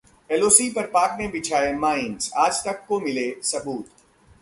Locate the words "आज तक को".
2.37-2.99